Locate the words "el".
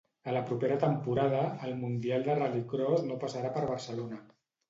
1.67-1.75